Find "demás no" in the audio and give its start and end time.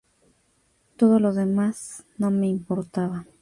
1.31-2.31